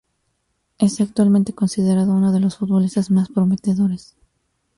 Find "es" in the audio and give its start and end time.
0.79-0.99